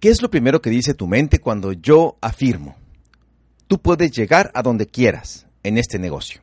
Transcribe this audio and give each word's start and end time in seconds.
¿Qué 0.00 0.10
es 0.10 0.20
lo 0.22 0.30
primero 0.30 0.60
que 0.60 0.70
dice 0.70 0.94
tu 0.94 1.06
mente 1.06 1.38
cuando 1.38 1.72
yo 1.72 2.18
afirmo? 2.20 2.76
Tú 3.66 3.80
puedes 3.80 4.10
llegar 4.12 4.50
a 4.54 4.62
donde 4.62 4.86
quieras 4.86 5.46
en 5.62 5.78
este 5.78 5.98
negocio. 5.98 6.42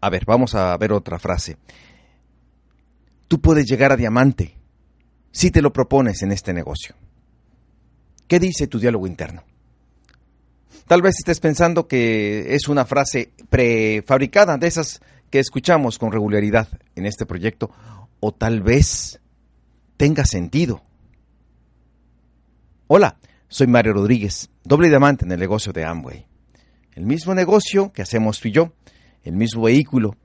A 0.00 0.10
ver, 0.10 0.24
vamos 0.24 0.54
a 0.54 0.76
ver 0.76 0.92
otra 0.92 1.18
frase. 1.18 1.56
Tú 3.28 3.40
puedes 3.40 3.66
llegar 3.66 3.92
a 3.92 3.96
diamante 3.96 4.54
si 5.30 5.50
te 5.50 5.62
lo 5.62 5.72
propones 5.72 6.22
en 6.22 6.32
este 6.32 6.52
negocio. 6.52 6.94
¿Qué 8.26 8.40
dice 8.40 8.66
tu 8.66 8.78
diálogo 8.78 9.06
interno? 9.06 9.42
Tal 10.86 11.02
vez 11.02 11.16
estés 11.18 11.40
pensando 11.40 11.86
que 11.86 12.54
es 12.54 12.68
una 12.68 12.86
frase 12.86 13.32
prefabricada, 13.50 14.56
de 14.56 14.66
esas 14.66 15.00
que 15.30 15.38
escuchamos 15.38 15.98
con 15.98 16.12
regularidad 16.12 16.68
en 16.94 17.04
este 17.04 17.26
proyecto, 17.26 17.70
o 18.20 18.32
tal 18.32 18.62
vez 18.62 19.20
tenga 19.98 20.24
sentido. 20.24 20.82
Hola, 22.90 23.18
soy 23.48 23.66
Mario 23.66 23.92
Rodríguez, 23.92 24.48
doble 24.64 24.88
diamante 24.88 25.26
en 25.26 25.32
el 25.32 25.38
negocio 25.38 25.74
de 25.74 25.84
Amway. 25.84 26.24
El 26.94 27.04
mismo 27.04 27.34
negocio 27.34 27.92
que 27.92 28.00
hacemos 28.00 28.40
tú 28.40 28.48
y 28.48 28.52
yo, 28.52 28.72
el 29.24 29.36
mismo 29.36 29.64
vehículo 29.64 30.16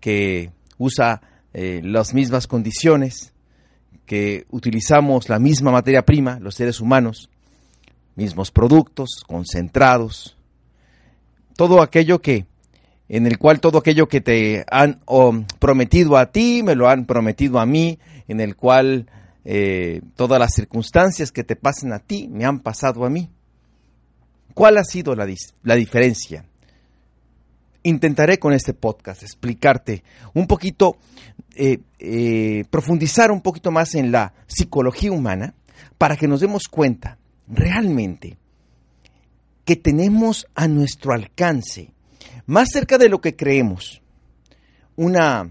que 0.00 0.50
usa 0.78 1.20
eh, 1.52 1.82
las 1.84 2.14
mismas 2.14 2.46
condiciones, 2.46 3.34
que 4.06 4.46
utilizamos 4.48 5.28
la 5.28 5.38
misma 5.38 5.70
materia 5.70 6.00
prima, 6.00 6.38
los 6.40 6.54
seres 6.54 6.80
humanos, 6.80 7.28
mismos 8.16 8.50
productos, 8.52 9.22
concentrados, 9.26 10.34
todo 11.56 11.82
aquello 11.82 12.22
que, 12.22 12.46
en 13.10 13.26
el 13.26 13.36
cual 13.36 13.60
todo 13.60 13.76
aquello 13.76 14.08
que 14.08 14.22
te 14.22 14.64
han 14.70 15.02
prometido 15.58 16.16
a 16.16 16.32
ti, 16.32 16.62
me 16.62 16.74
lo 16.74 16.88
han 16.88 17.04
prometido 17.04 17.60
a 17.60 17.66
mí, 17.66 17.98
en 18.28 18.40
el 18.40 18.56
cual 18.56 19.10
eh, 19.50 20.02
todas 20.14 20.38
las 20.38 20.52
circunstancias 20.52 21.32
que 21.32 21.42
te 21.42 21.56
pasan 21.56 21.94
a 21.94 22.00
ti 22.00 22.28
me 22.30 22.44
han 22.44 22.60
pasado 22.60 23.06
a 23.06 23.08
mí. 23.08 23.30
¿Cuál 24.52 24.76
ha 24.76 24.84
sido 24.84 25.14
la, 25.14 25.26
la 25.62 25.74
diferencia? 25.74 26.44
Intentaré 27.82 28.38
con 28.38 28.52
este 28.52 28.74
podcast 28.74 29.22
explicarte 29.22 30.04
un 30.34 30.46
poquito, 30.46 30.98
eh, 31.56 31.78
eh, 31.98 32.64
profundizar 32.68 33.30
un 33.30 33.40
poquito 33.40 33.70
más 33.70 33.94
en 33.94 34.12
la 34.12 34.34
psicología 34.46 35.12
humana 35.12 35.54
para 35.96 36.18
que 36.18 36.28
nos 36.28 36.40
demos 36.40 36.68
cuenta 36.68 37.16
realmente 37.46 38.36
que 39.64 39.76
tenemos 39.76 40.46
a 40.54 40.68
nuestro 40.68 41.14
alcance, 41.14 41.94
más 42.44 42.68
cerca 42.70 42.98
de 42.98 43.08
lo 43.08 43.22
que 43.22 43.34
creemos, 43.34 44.02
una, 44.94 45.50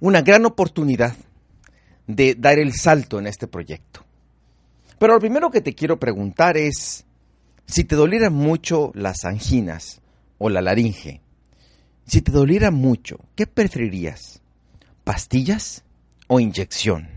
una 0.00 0.22
gran 0.22 0.46
oportunidad 0.46 1.14
de 2.06 2.34
dar 2.34 2.58
el 2.58 2.72
salto 2.72 3.18
en 3.18 3.26
este 3.26 3.46
proyecto. 3.46 4.04
Pero 4.98 5.14
lo 5.14 5.20
primero 5.20 5.50
que 5.50 5.60
te 5.60 5.74
quiero 5.74 5.98
preguntar 5.98 6.56
es, 6.56 7.04
si 7.66 7.84
te 7.84 7.96
dolieran 7.96 8.32
mucho 8.32 8.90
las 8.94 9.24
anginas 9.24 10.00
o 10.38 10.48
la 10.48 10.60
laringe, 10.60 11.20
si 12.06 12.20
te 12.20 12.32
doliera 12.32 12.70
mucho, 12.70 13.18
¿qué 13.34 13.46
preferirías? 13.46 14.40
¿Pastillas 15.04 15.84
o 16.26 16.40
inyección? 16.40 17.08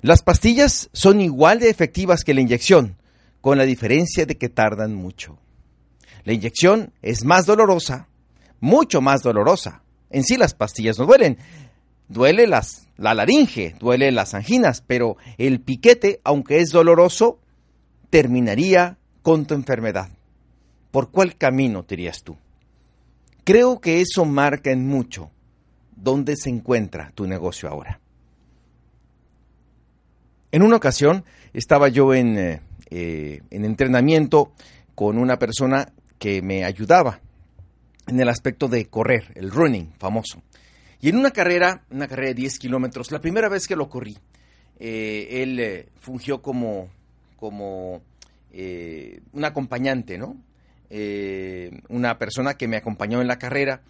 Las 0.00 0.22
pastillas 0.22 0.88
son 0.92 1.20
igual 1.20 1.58
de 1.58 1.70
efectivas 1.70 2.24
que 2.24 2.34
la 2.34 2.40
inyección, 2.40 2.96
con 3.40 3.58
la 3.58 3.64
diferencia 3.64 4.26
de 4.26 4.36
que 4.36 4.48
tardan 4.48 4.94
mucho. 4.94 5.38
La 6.24 6.32
inyección 6.32 6.92
es 7.02 7.24
más 7.24 7.46
dolorosa, 7.46 8.08
mucho 8.60 9.00
más 9.00 9.22
dolorosa. 9.22 9.82
En 10.10 10.24
sí 10.24 10.36
las 10.36 10.54
pastillas 10.54 10.98
no 10.98 11.06
duelen. 11.06 11.38
Duele 12.08 12.46
las, 12.46 12.87
la 12.98 13.14
laringe, 13.14 13.74
duele 13.78 14.10
las 14.10 14.34
anginas, 14.34 14.82
pero 14.86 15.16
el 15.38 15.60
piquete, 15.60 16.20
aunque 16.24 16.60
es 16.60 16.70
doloroso, 16.70 17.38
terminaría 18.10 18.98
con 19.22 19.46
tu 19.46 19.54
enfermedad. 19.54 20.10
¿Por 20.90 21.10
cuál 21.10 21.36
camino 21.36 21.84
te 21.84 21.94
irías 21.94 22.22
tú? 22.22 22.36
Creo 23.44 23.80
que 23.80 24.00
eso 24.00 24.24
marca 24.24 24.72
en 24.72 24.86
mucho 24.86 25.30
dónde 25.96 26.36
se 26.36 26.50
encuentra 26.50 27.12
tu 27.14 27.26
negocio 27.26 27.68
ahora. 27.68 28.00
En 30.50 30.62
una 30.62 30.76
ocasión 30.76 31.24
estaba 31.52 31.88
yo 31.88 32.14
en, 32.14 32.38
eh, 32.38 32.60
eh, 32.90 33.42
en 33.50 33.64
entrenamiento 33.64 34.52
con 34.94 35.18
una 35.18 35.38
persona 35.38 35.92
que 36.18 36.42
me 36.42 36.64
ayudaba 36.64 37.20
en 38.06 38.18
el 38.18 38.28
aspecto 38.28 38.66
de 38.66 38.86
correr, 38.86 39.32
el 39.34 39.50
running 39.50 39.92
famoso. 39.98 40.42
Y 41.00 41.08
en 41.08 41.16
una 41.16 41.30
carrera, 41.30 41.84
una 41.90 42.08
carrera 42.08 42.28
de 42.28 42.34
10 42.34 42.58
kilómetros, 42.58 43.12
la 43.12 43.20
primera 43.20 43.48
vez 43.48 43.66
que 43.66 43.76
lo 43.76 43.88
corrí, 43.88 44.16
eh, 44.80 45.28
él 45.42 45.86
fungió 46.00 46.42
como, 46.42 46.88
como 47.36 48.02
un 48.52 49.44
acompañante, 49.44 50.18
¿no? 50.18 50.36
una 51.88 52.18
persona 52.18 52.54
que 52.54 52.66
me 52.66 52.78
acompañó 52.78 53.20
en 53.20 53.28
la 53.28 53.38
carrera. 53.38 53.82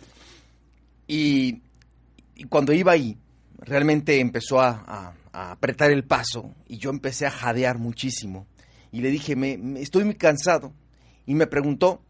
Y, 1.06 1.62
cuando 2.48 2.72
iba 2.72 2.92
ahí, 2.92 3.18
realmente 3.58 4.20
empezó 4.20 4.60
a, 4.60 5.14
apretar 5.32 5.92
el 5.92 6.04
paso 6.04 6.52
y 6.66 6.78
yo 6.78 6.90
empecé 6.90 7.26
a 7.26 7.30
jadear 7.30 7.78
muchísimo. 7.78 8.46
Y 8.90 9.00
le 9.00 9.10
dije, 9.10 9.36
me, 9.36 9.80
estoy 9.80 10.04
muy 10.04 10.14
cansado. 10.14 10.72
Y 11.26 11.34
me 11.34 11.46
preguntó, 11.46 12.02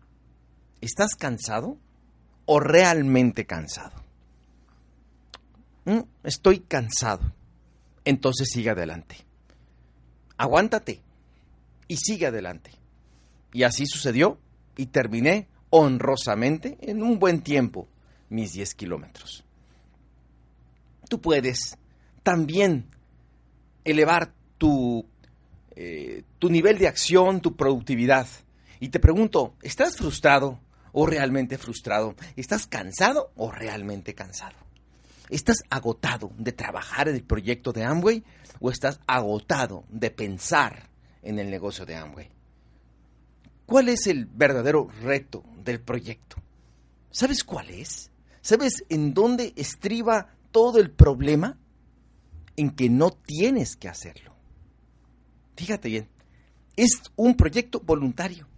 ¿estás 0.80 1.14
cansado 1.14 1.78
o 2.46 2.60
realmente 2.60 3.46
cansado? 3.46 3.97
Mm, 5.88 6.00
estoy 6.22 6.60
cansado. 6.60 7.32
Entonces 8.04 8.50
sigue 8.52 8.68
adelante. 8.68 9.16
Aguántate 10.36 11.00
y 11.86 11.96
sigue 11.96 12.26
adelante. 12.26 12.72
Y 13.54 13.62
así 13.62 13.86
sucedió 13.86 14.38
y 14.76 14.86
terminé 14.86 15.48
honrosamente 15.70 16.76
en 16.82 17.02
un 17.02 17.18
buen 17.18 17.40
tiempo 17.40 17.88
mis 18.28 18.52
10 18.52 18.74
kilómetros. 18.74 19.44
Tú 21.08 21.22
puedes 21.22 21.78
también 22.22 22.90
elevar 23.82 24.34
tu, 24.58 25.06
eh, 25.74 26.22
tu 26.38 26.50
nivel 26.50 26.76
de 26.76 26.88
acción, 26.88 27.40
tu 27.40 27.56
productividad. 27.56 28.26
Y 28.78 28.90
te 28.90 29.00
pregunto, 29.00 29.54
¿estás 29.62 29.96
frustrado 29.96 30.60
o 30.92 31.06
realmente 31.06 31.56
frustrado? 31.56 32.14
¿Estás 32.36 32.66
cansado 32.66 33.32
o 33.36 33.50
realmente 33.50 34.14
cansado? 34.14 34.67
¿Estás 35.30 35.58
agotado 35.70 36.32
de 36.38 36.52
trabajar 36.52 37.08
en 37.08 37.16
el 37.16 37.24
proyecto 37.24 37.72
de 37.72 37.84
Amway 37.84 38.24
o 38.60 38.70
estás 38.70 39.00
agotado 39.06 39.84
de 39.90 40.10
pensar 40.10 40.88
en 41.22 41.38
el 41.38 41.50
negocio 41.50 41.84
de 41.84 41.96
Amway? 41.96 42.30
¿Cuál 43.66 43.90
es 43.90 44.06
el 44.06 44.26
verdadero 44.26 44.88
reto 45.02 45.44
del 45.62 45.80
proyecto? 45.80 46.36
¿Sabes 47.10 47.44
cuál 47.44 47.68
es? 47.70 48.10
¿Sabes 48.40 48.84
en 48.88 49.12
dónde 49.12 49.52
estriba 49.56 50.34
todo 50.50 50.78
el 50.78 50.90
problema? 50.90 51.58
en 52.58 52.70
que 52.70 52.90
no 52.90 53.10
tienes 53.10 53.76
que 53.76 53.88
hacerlo. 53.88 54.34
Fíjate 55.56 55.88
bien, 55.88 56.08
es 56.76 57.00
un 57.14 57.36
proyecto 57.36 57.80
voluntario. 57.80 58.48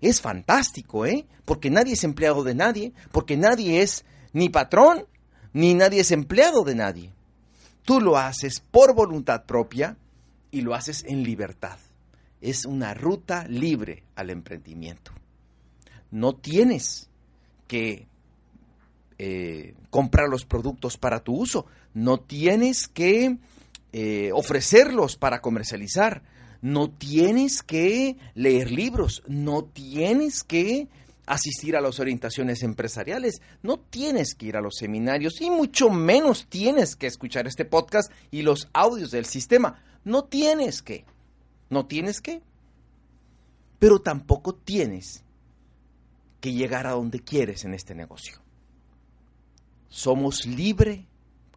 Es 0.00 0.20
fantástico, 0.20 1.06
¿eh? 1.06 1.26
Porque 1.44 1.70
nadie 1.70 1.92
es 1.92 2.02
empleado 2.02 2.42
de 2.42 2.56
nadie, 2.56 2.92
porque 3.12 3.36
nadie 3.36 3.82
es 3.82 4.04
ni 4.32 4.48
patrón, 4.48 5.06
ni 5.56 5.72
nadie 5.72 6.00
es 6.00 6.10
empleado 6.10 6.64
de 6.64 6.74
nadie. 6.74 7.14
Tú 7.82 7.98
lo 8.02 8.18
haces 8.18 8.60
por 8.60 8.94
voluntad 8.94 9.46
propia 9.46 9.96
y 10.50 10.60
lo 10.60 10.74
haces 10.74 11.02
en 11.08 11.22
libertad. 11.22 11.78
Es 12.42 12.66
una 12.66 12.92
ruta 12.92 13.46
libre 13.48 14.02
al 14.16 14.28
emprendimiento. 14.28 15.12
No 16.10 16.34
tienes 16.34 17.08
que 17.66 18.06
eh, 19.16 19.72
comprar 19.88 20.28
los 20.28 20.44
productos 20.44 20.98
para 20.98 21.20
tu 21.20 21.34
uso, 21.34 21.64
no 21.94 22.20
tienes 22.20 22.86
que 22.86 23.38
eh, 23.94 24.32
ofrecerlos 24.34 25.16
para 25.16 25.40
comercializar, 25.40 26.22
no 26.60 26.90
tienes 26.90 27.62
que 27.62 28.18
leer 28.34 28.70
libros, 28.70 29.22
no 29.26 29.64
tienes 29.64 30.44
que 30.44 30.88
asistir 31.26 31.76
a 31.76 31.80
las 31.80 32.00
orientaciones 32.00 32.62
empresariales, 32.62 33.42
no 33.62 33.78
tienes 33.78 34.34
que 34.34 34.46
ir 34.46 34.56
a 34.56 34.60
los 34.60 34.76
seminarios 34.76 35.40
y 35.40 35.50
mucho 35.50 35.90
menos 35.90 36.46
tienes 36.48 36.96
que 36.96 37.06
escuchar 37.06 37.46
este 37.46 37.64
podcast 37.64 38.10
y 38.30 38.42
los 38.42 38.68
audios 38.72 39.10
del 39.10 39.26
sistema. 39.26 39.82
No 40.04 40.24
tienes 40.24 40.82
que. 40.82 41.04
No 41.68 41.86
tienes 41.86 42.20
que. 42.20 42.40
Pero 43.78 44.00
tampoco 44.00 44.54
tienes 44.54 45.24
que 46.40 46.52
llegar 46.52 46.86
a 46.86 46.92
donde 46.92 47.20
quieres 47.20 47.64
en 47.64 47.74
este 47.74 47.94
negocio. 47.94 48.40
Somos 49.88 50.46
libres, 50.46 51.00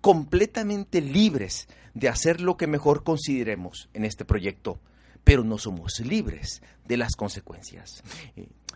completamente 0.01 1.01
libres 1.01 1.67
de 1.93 2.09
hacer 2.09 2.41
lo 2.41 2.57
que 2.57 2.67
mejor 2.67 3.03
consideremos 3.03 3.89
en 3.93 4.05
este 4.05 4.25
proyecto, 4.25 4.79
pero 5.23 5.43
no 5.43 5.57
somos 5.57 5.99
libres 5.99 6.61
de 6.87 6.97
las 6.97 7.15
consecuencias. 7.15 8.03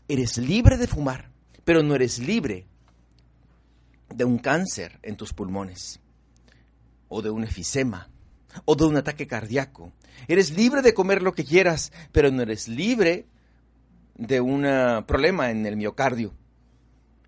Eres 0.08 0.38
libre 0.38 0.78
de 0.78 0.88
fumar, 0.88 1.32
pero 1.64 1.82
no 1.82 1.96
eres 1.96 2.20
libre 2.20 2.68
de 4.14 4.26
un 4.26 4.38
cáncer 4.38 5.00
en 5.02 5.16
tus 5.16 5.34
pulmones, 5.34 6.00
o 7.08 7.22
de 7.22 7.30
un 7.30 7.44
efisema, 7.44 8.10
o 8.66 8.76
de 8.76 8.86
un 8.86 8.98
ataque 8.98 9.28
cardíaco. 9.28 9.94
Eres 10.28 10.52
libre 10.52 10.82
de 10.82 10.94
comer 10.94 11.22
lo 11.22 11.34
que 11.34 11.46
quieras, 11.46 11.92
pero 12.12 12.32
no 12.32 12.42
eres 12.42 12.68
libre 12.68 13.28
de 14.16 14.42
un 14.42 14.64
problema 15.06 15.50
en 15.52 15.66
el 15.66 15.78
miocardio. 15.78 16.34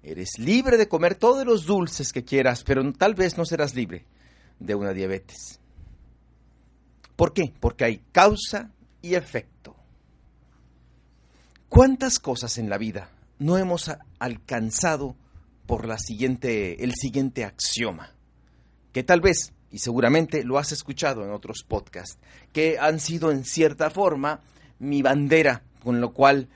Eres 0.04 0.38
libre 0.38 0.78
de 0.78 0.88
comer 0.88 1.16
todos 1.16 1.45
los 1.45 1.66
dulces 1.66 2.13
que 2.13 2.24
quieras, 2.24 2.63
pero 2.63 2.94
tal 2.94 3.16
vez 3.16 3.38
no 3.38 3.45
serás 3.45 3.74
libre 3.74 4.06
de 4.60 4.75
una 4.75 4.94
diabetes. 4.94 5.60
¿Por 7.16 7.33
qué? 7.33 7.54
Porque 7.60 7.86
hay 7.86 8.04
causa 8.12 8.71
y 9.01 9.16
efecto. 9.16 9.75
¿Cuántas 11.69 12.19
cosas 12.19 12.57
en 12.57 12.69
la 12.69 12.77
vida 12.77 13.09
no 13.39 13.57
hemos 13.57 13.91
alcanzado 14.19 15.15
por 15.65 15.88
la 15.88 15.97
siguiente, 15.97 16.83
el 16.83 16.94
siguiente 16.94 17.44
axioma? 17.44 18.13
Que 18.91 19.03
tal 19.03 19.21
vez, 19.21 19.53
y 19.71 19.79
seguramente 19.79 20.44
lo 20.44 20.57
has 20.57 20.71
escuchado 20.71 21.23
en 21.23 21.31
otros 21.31 21.63
podcasts, 21.67 22.17
que 22.53 22.77
han 22.79 23.00
sido 23.00 23.31
en 23.31 23.44
cierta 23.44 23.89
forma 23.89 24.41
mi 24.79 25.01
bandera, 25.01 25.63
con 25.83 26.00
lo 26.01 26.13
cual 26.13 26.47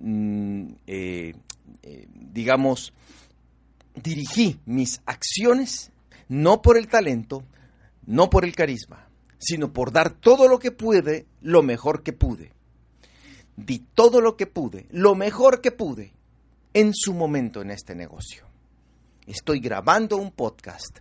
Mm, 0.00 0.72
eh, 0.86 1.34
eh, 1.82 2.08
digamos, 2.12 2.92
dirigí 3.94 4.60
mis 4.66 5.00
acciones 5.06 5.92
no 6.28 6.62
por 6.62 6.76
el 6.76 6.88
talento, 6.88 7.44
no 8.06 8.28
por 8.28 8.44
el 8.44 8.54
carisma, 8.54 9.08
sino 9.38 9.72
por 9.72 9.92
dar 9.92 10.10
todo 10.10 10.48
lo 10.48 10.58
que 10.58 10.72
pude, 10.72 11.26
lo 11.40 11.62
mejor 11.62 12.02
que 12.02 12.12
pude. 12.12 12.52
Di 13.56 13.78
todo 13.94 14.20
lo 14.20 14.36
que 14.36 14.46
pude, 14.46 14.86
lo 14.90 15.14
mejor 15.14 15.60
que 15.60 15.70
pude, 15.70 16.12
en 16.72 16.92
su 16.92 17.14
momento 17.14 17.62
en 17.62 17.70
este 17.70 17.94
negocio. 17.94 18.44
Estoy 19.26 19.60
grabando 19.60 20.16
un 20.16 20.32
podcast 20.32 20.98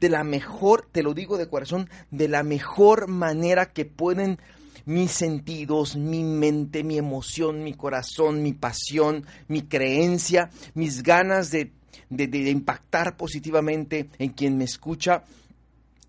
de 0.00 0.08
la 0.08 0.24
mejor, 0.24 0.88
te 0.90 1.02
lo 1.02 1.14
digo 1.14 1.38
de 1.38 1.48
corazón, 1.48 1.88
de 2.10 2.28
la 2.28 2.42
mejor 2.42 3.08
manera 3.08 3.72
que 3.72 3.84
pueden 3.84 4.38
mis 4.84 5.12
sentidos, 5.12 5.96
mi 5.96 6.24
mente, 6.24 6.82
mi 6.82 6.98
emoción, 6.98 7.62
mi 7.62 7.74
corazón, 7.74 8.42
mi 8.42 8.52
pasión, 8.52 9.24
mi 9.48 9.62
creencia, 9.62 10.50
mis 10.74 11.02
ganas 11.02 11.50
de, 11.50 11.70
impactar 12.10 13.16
positivamente 13.16 14.08
en 14.18 14.30
quien 14.30 14.58
me 14.58 14.64
escucha, 14.64 15.22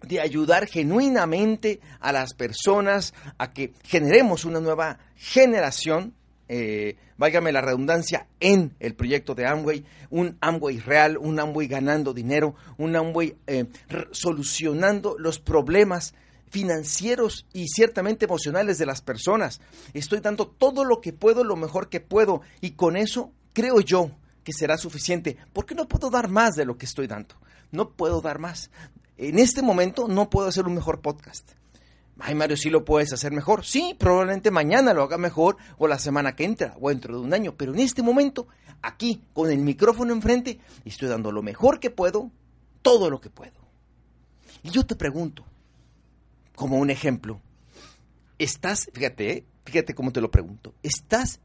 de 0.07 0.19
ayudar 0.19 0.67
genuinamente 0.67 1.79
a 1.99 2.11
las 2.11 2.33
personas 2.33 3.13
a 3.37 3.51
que 3.51 3.73
generemos 3.83 4.45
una 4.45 4.59
nueva 4.59 4.99
generación, 5.15 6.13
eh, 6.47 6.97
váyame 7.17 7.51
la 7.51 7.61
redundancia, 7.61 8.27
en 8.39 8.75
el 8.79 8.95
proyecto 8.95 9.33
de 9.33 9.47
Amway, 9.47 9.85
un 10.09 10.37
Amway 10.41 10.79
real, 10.79 11.17
un 11.17 11.39
Amway 11.39 11.67
ganando 11.67 12.13
dinero, 12.13 12.55
un 12.77 12.95
Amway 12.95 13.37
eh, 13.47 13.65
solucionando 14.11 15.15
los 15.17 15.39
problemas 15.39 16.13
financieros 16.49 17.47
y 17.51 17.67
ciertamente 17.67 18.25
emocionales 18.25 18.77
de 18.77 18.85
las 18.85 19.01
personas. 19.01 19.59
Estoy 19.93 20.19
dando 20.19 20.47
todo 20.47 20.85
lo 20.85 21.01
que 21.01 21.11
puedo, 21.11 21.43
lo 21.43 21.55
mejor 21.55 21.89
que 21.89 21.99
puedo, 21.99 22.41
y 22.61 22.71
con 22.71 22.95
eso 22.95 23.31
creo 23.53 23.79
yo 23.79 24.11
que 24.43 24.53
será 24.53 24.77
suficiente, 24.77 25.37
porque 25.53 25.73
no 25.73 25.87
puedo 25.87 26.09
dar 26.09 26.29
más 26.29 26.53
de 26.53 26.65
lo 26.65 26.77
que 26.77 26.85
estoy 26.85 27.07
dando. 27.07 27.35
No 27.71 27.89
puedo 27.89 28.21
dar 28.21 28.37
más. 28.37 28.69
En 29.29 29.39
este 29.39 29.61
momento 29.61 30.07
no 30.07 30.29
puedo 30.29 30.47
hacer 30.47 30.65
un 30.65 30.75
mejor 30.75 31.01
podcast. 31.01 31.51
Ay, 32.19 32.35
Mario, 32.35 32.57
sí 32.57 32.69
lo 32.69 32.85
puedes 32.85 33.11
hacer 33.13 33.31
mejor. 33.31 33.65
Sí, 33.65 33.95
probablemente 33.97 34.51
mañana 34.51 34.93
lo 34.93 35.03
haga 35.03 35.17
mejor 35.17 35.57
o 35.77 35.87
la 35.87 35.97
semana 35.97 36.35
que 36.35 36.45
entra 36.45 36.75
o 36.79 36.89
dentro 36.89 37.15
de 37.15 37.21
un 37.25 37.33
año. 37.33 37.55
Pero 37.57 37.73
en 37.73 37.79
este 37.79 38.03
momento, 38.03 38.47
aquí, 38.81 39.21
con 39.33 39.51
el 39.51 39.59
micrófono 39.59 40.13
enfrente, 40.13 40.59
estoy 40.85 41.09
dando 41.09 41.31
lo 41.31 41.41
mejor 41.41 41.79
que 41.79 41.89
puedo, 41.89 42.31
todo 42.81 43.09
lo 43.09 43.19
que 43.19 43.29
puedo. 43.29 43.63
Y 44.61 44.69
yo 44.69 44.85
te 44.85 44.95
pregunto, 44.95 45.43
como 46.55 46.77
un 46.77 46.89
ejemplo, 46.89 47.41
estás, 48.37 48.89
fíjate, 48.93 49.45
fíjate 49.65 49.95
cómo 49.95 50.11
te 50.11 50.21
lo 50.21 50.31
pregunto, 50.31 50.73
¿estás 50.83 51.39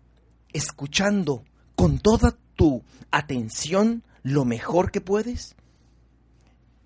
escuchando 0.52 1.44
con 1.74 1.98
toda 1.98 2.36
tu 2.56 2.82
atención 3.10 4.02
lo 4.22 4.44
mejor 4.44 4.90
que 4.90 5.00
puedes? 5.00 5.56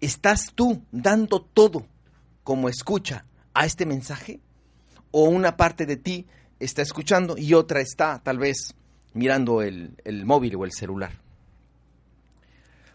¿Estás 0.02 0.52
tú 0.52 0.82
dando 0.90 1.40
todo 1.40 1.86
como 2.42 2.68
escucha 2.68 3.24
a 3.54 3.66
este 3.66 3.86
mensaje? 3.86 4.40
¿O 5.12 5.28
una 5.28 5.56
parte 5.56 5.86
de 5.86 5.96
ti 5.96 6.26
está 6.58 6.82
escuchando 6.82 7.38
y 7.38 7.54
otra 7.54 7.80
está 7.80 8.20
tal 8.20 8.38
vez 8.38 8.74
mirando 9.14 9.62
el, 9.62 9.96
el 10.04 10.26
móvil 10.26 10.56
o 10.56 10.64
el 10.64 10.72
celular? 10.72 11.12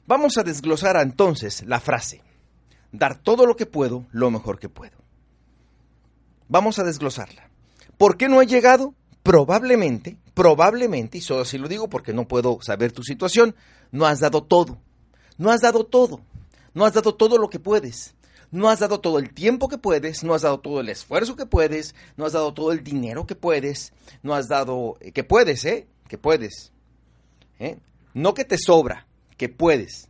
Vamos 0.06 0.38
a 0.38 0.44
desglosar 0.44 0.98
entonces 0.98 1.64
la 1.66 1.80
frase, 1.80 2.24
dar 2.92 3.18
todo 3.18 3.46
lo 3.46 3.56
que 3.56 3.66
puedo, 3.66 4.06
lo 4.12 4.30
mejor 4.30 4.60
que 4.60 4.68
puedo. 4.68 4.98
Vamos 6.50 6.78
a 6.78 6.84
desglosarla. 6.84 7.50
¿Por 7.98 8.18
qué 8.18 8.28
no 8.28 8.42
ha 8.42 8.44
llegado? 8.44 8.94
Probablemente, 9.24 10.18
probablemente, 10.34 11.20
y 11.20 11.22
solo 11.22 11.44
así 11.44 11.58
lo 11.58 11.70
digo 11.70 11.88
porque 11.88 12.12
no 12.12 12.28
puedo 12.28 12.60
saber 12.62 12.92
tu 12.92 13.04
situación, 13.04 13.56
no 13.94 14.06
has 14.06 14.20
dado 14.20 14.44
todo. 14.44 14.78
No 15.38 15.52
has 15.52 15.62
dado 15.62 15.86
todo. 15.86 16.22
No 16.78 16.86
has 16.86 16.94
dado 16.94 17.16
todo 17.16 17.40
lo 17.40 17.50
que 17.50 17.58
puedes. 17.58 18.14
No 18.52 18.70
has 18.70 18.82
dado 18.82 19.00
todo 19.00 19.18
el 19.18 19.34
tiempo 19.34 19.68
que 19.68 19.80
puedes, 19.80 20.24
no 20.24 20.36
has 20.36 20.44
dado 20.44 20.60
todo 20.60 20.80
el 20.80 20.90
esfuerzo 20.90 21.36
que 21.36 21.48
puedes, 21.48 21.96
no 22.18 22.24
has 22.24 22.34
dado 22.34 22.54
todo 22.54 22.72
el 22.72 22.84
dinero 22.84 23.26
que 23.26 23.34
puedes, 23.34 23.94
no 24.22 24.36
has 24.36 24.48
dado, 24.48 24.96
eh, 25.00 25.12
que 25.12 25.24
puedes, 25.24 25.66
¿eh? 25.66 25.88
Que 26.08 26.20
puedes. 26.20 26.72
¿eh? 27.58 27.80
No 28.14 28.36
que 28.36 28.46
te 28.46 28.60
sobra, 28.60 29.08
que 29.38 29.50
puedes. 29.50 30.10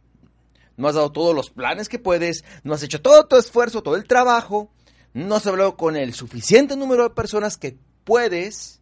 No 0.75 0.89
has 0.89 0.95
dado 0.95 1.09
todos 1.13 1.33
los 1.33 1.51
planes 1.51 1.87
que 1.87 1.99
puedes, 1.99 2.43
no 2.65 2.73
has 2.73 2.83
hecho 2.83 3.01
todo 3.01 3.25
tu 3.27 3.37
esfuerzo, 3.37 3.81
todo 3.81 3.95
el 3.95 4.05
trabajo, 4.05 4.69
no 5.13 5.35
has 5.35 5.47
hablado 5.47 5.77
con 5.77 5.95
el 5.95 6.13
suficiente 6.13 6.75
número 6.75 7.03
de 7.03 7.15
personas 7.15 7.55
que 7.55 7.77
puedes, 8.03 8.81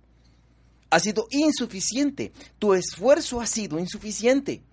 ha 0.90 1.00
sido 1.00 1.28
insuficiente. 1.30 2.34
Tu 2.58 2.74
esfuerzo 2.74 3.42
ha 3.42 3.46
sido 3.46 3.78
insuficiente. 3.78 4.64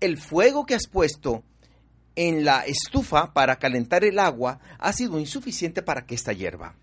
El 0.00 0.16
fuego 0.16 0.64
que 0.64 0.76
has 0.76 0.86
puesto 0.88 1.44
en 2.18 2.44
la 2.44 2.62
estufa 2.66 3.32
para 3.32 3.60
calentar 3.60 4.02
el 4.02 4.18
agua 4.18 4.58
ha 4.80 4.92
sido 4.92 5.20
insuficiente 5.20 5.82
para 5.82 6.04
que 6.04 6.16
esta 6.16 6.32
hierva. 6.32 6.74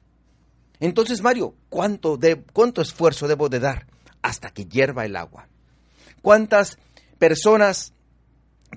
Entonces, 0.79 1.21
Mario, 1.21 1.55
¿cuánto, 1.67 2.15
de, 2.15 2.41
¿cuánto 2.53 2.81
esfuerzo 2.81 3.27
debo 3.27 3.49
de 3.49 3.59
dar 3.59 3.85
hasta 4.21 4.51
que 4.51 4.63
hierva 4.63 5.03
el 5.03 5.17
agua? 5.17 5.49
¿Cuántas 6.21 6.77
personas 7.19 7.91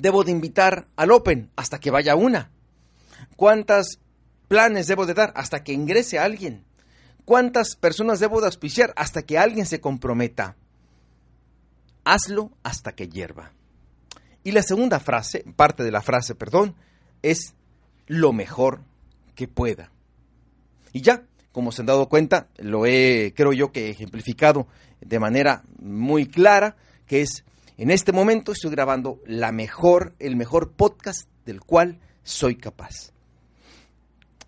debo 0.01 0.25
de 0.25 0.33
invitar 0.33 0.89
al 0.97 1.13
Open 1.13 1.49
hasta 1.55 1.79
que 1.79 1.93
vaya 1.93 2.17
una? 2.17 2.51
¿Cuántas 3.37 4.01
planes 4.49 4.89
debo 4.89 5.07
de 5.07 5.15
dar 5.15 5.33
hasta 5.37 5.63
que 5.63 5.73
ingrese 5.73 6.19
alguien? 6.19 6.65
¿Cuántas 7.25 7.77
personas 7.77 8.19
debo 8.19 8.41
de 8.41 8.47
auspiciar 8.47 8.93
hasta 8.97 9.23
que 9.23 9.39
alguien 9.39 9.65
se 9.65 9.81
comprometa? 9.81 10.57
Hazlo 12.03 12.51
hasta 12.65 12.97
que 12.97 13.09
hierva. 13.09 13.53
Y 14.45 14.53
la 14.53 14.63
segunda 14.63 15.01
frase, 15.01 15.45
parte 15.57 15.83
de 15.83 15.91
la 15.91 16.03
frase, 16.03 16.35
perdón, 16.35 16.75
es 17.23 17.55
lo 18.07 18.33
mejor 18.33 18.83
que 19.35 19.49
pueda. 19.49 19.91
Y 20.93 21.03
ya, 21.03 21.25
como 21.53 21.73
se 21.73 21.83
han 21.83 21.87
dado 21.87 22.09
cuenta, 22.09 22.49
lo 22.57 22.87
he, 22.87 23.35
creo 23.37 23.53
yo 23.53 23.73
que 23.73 23.91
ejemplificado 23.91 24.67
de 25.01 25.19
manera 25.19 25.65
muy 25.81 26.27
clara, 26.27 26.77
que 27.07 27.23
es, 27.23 27.45
en 27.77 27.91
este 27.91 28.13
momento 28.13 28.53
estoy 28.53 28.71
grabando 28.71 29.21
la 29.27 29.53
mejor, 29.53 30.15
el 30.19 30.37
mejor 30.37 30.73
podcast 30.73 31.29
del 31.45 31.61
cual 31.61 32.01
soy 32.23 32.57
capaz 32.57 33.13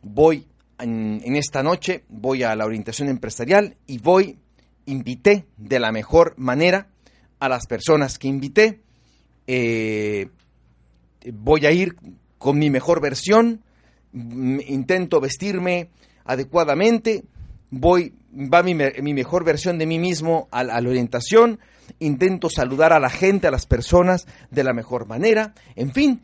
voy 0.02 0.47
en, 0.78 1.37
esta 1.37 1.62
noche, 1.62 2.04
voy 2.09 2.42
a 2.42 2.54
la 2.56 2.64
orientación 2.64 3.09
empresarial 3.09 3.76
y 3.87 3.99
voy, 3.99 4.38
invité 4.87 5.47
de 5.56 5.78
la 5.78 5.92
mejor 5.92 6.35
manera 6.38 6.88
a 7.38 7.49
las 7.49 7.66
personas 7.66 8.18
que 8.18 8.28
invité. 8.28 8.80
Eh, 9.47 10.28
voy 11.32 11.66
a 11.66 11.73
ir 11.73 11.97
con 12.38 12.59
mi 12.59 12.70
mejor 12.70 13.00
versión, 13.00 13.62
intento 14.12 15.20
vestirme 15.20 15.90
adecuadamente, 16.25 17.25
voy, 17.70 18.14
va 18.32 18.62
mi, 18.62 18.75
mi 18.75 19.14
mejor 19.14 19.44
versión 19.44 19.78
de 19.78 19.87
mí 19.87 19.99
mismo 19.99 20.49
a 20.50 20.64
la, 20.64 20.78
orientación, 20.78 21.61
intento 21.99 22.49
saludar 22.49 22.92
a 22.92 23.00
la 23.00 23.11
gente, 23.11 23.47
a 23.47 23.50
las 23.50 23.66
personas 23.66 24.26
de 24.50 24.64
la 24.64 24.73
mejor 24.73 25.06
manera, 25.06 25.54
en 25.76 25.92
fin, 25.92 26.23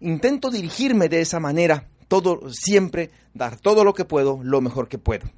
intento 0.00 0.50
dirigirme 0.50 1.08
de 1.08 1.20
esa 1.20 1.40
manera, 1.40 1.88
todo 2.08 2.50
siempre 2.52 3.10
dar 3.32 3.58
todo 3.58 3.84
lo 3.84 3.94
que 3.94 4.04
puedo, 4.04 4.40
lo 4.42 4.60
mejor 4.60 4.88
que 4.88 4.98
puedo. 4.98 5.30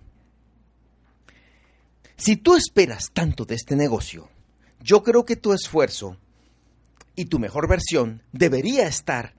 Si 2.16 2.36
tú 2.36 2.54
esperas 2.54 3.10
tanto 3.12 3.44
de 3.44 3.54
este 3.54 3.76
negocio, 3.76 4.28
yo 4.80 5.02
creo 5.02 5.24
que 5.24 5.36
tu 5.36 5.52
esfuerzo 5.52 6.16
y 7.16 7.24
tu 7.26 7.38
mejor 7.38 7.68
versión 7.68 8.22
debería 8.32 8.86
estar 8.86 9.34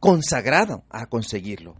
consagrado 0.00 0.84
a 0.90 1.06
conseguirlo. 1.06 1.76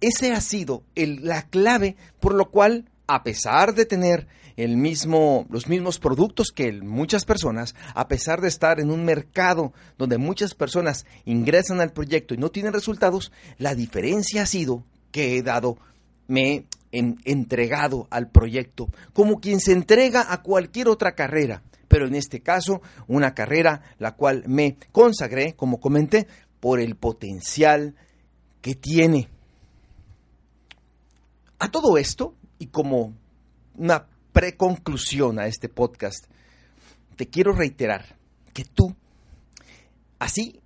Ese 0.00 0.32
ha 0.32 0.40
sido 0.40 0.82
la 0.94 1.42
clave 1.42 1.96
por 2.20 2.34
lo 2.34 2.50
cual, 2.50 2.88
a 3.06 3.22
pesar 3.22 3.74
de 3.74 3.84
tener 3.84 4.28
el 4.56 4.76
mismo, 4.76 5.46
los 5.50 5.68
mismos 5.68 5.98
productos 5.98 6.52
que 6.54 6.72
muchas 6.72 7.24
personas, 7.24 7.74
a 7.94 8.08
pesar 8.08 8.40
de 8.40 8.48
estar 8.48 8.80
en 8.80 8.90
un 8.90 9.04
mercado 9.04 9.72
donde 9.98 10.18
muchas 10.18 10.54
personas 10.54 11.06
ingresan 11.24 11.80
al 11.80 11.92
proyecto 11.92 12.34
y 12.34 12.38
no 12.38 12.50
tienen 12.50 12.72
resultados, 12.72 13.32
la 13.58 13.74
diferencia 13.74 14.42
ha 14.42 14.46
sido 14.46 14.84
que 15.12 15.36
he 15.36 15.42
dado, 15.42 15.78
me 16.28 16.66
he 16.92 17.14
entregado 17.24 18.06
al 18.10 18.30
proyecto, 18.30 18.88
como 19.12 19.40
quien 19.40 19.60
se 19.60 19.72
entrega 19.72 20.32
a 20.32 20.42
cualquier 20.42 20.88
otra 20.88 21.14
carrera, 21.14 21.62
pero 21.88 22.06
en 22.06 22.14
este 22.14 22.40
caso 22.40 22.82
una 23.06 23.34
carrera 23.34 23.82
la 23.98 24.16
cual 24.16 24.44
me 24.46 24.76
consagré, 24.92 25.54
como 25.54 25.80
comenté, 25.80 26.26
por 26.60 26.80
el 26.80 26.96
potencial 26.96 27.94
que 28.60 28.74
tiene. 28.74 29.28
A 31.58 31.70
todo 31.70 31.98
esto, 31.98 32.34
y 32.58 32.66
como 32.66 33.14
una 33.76 34.06
preconclusión 34.32 35.38
a 35.38 35.46
este 35.46 35.68
podcast, 35.68 36.26
te 37.16 37.28
quiero 37.28 37.52
reiterar 37.52 38.16
que 38.52 38.64
tú, 38.64 38.94
así, 40.18 40.60